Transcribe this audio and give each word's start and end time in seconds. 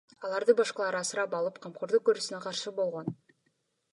Аларды 0.27 0.53
башкалар 0.59 0.97
асырап 0.99 1.35
алып, 1.41 1.59
камкордук 1.67 2.05
көрүүсүнө 2.09 2.41
каршы 2.47 2.75
болгон. 2.81 3.15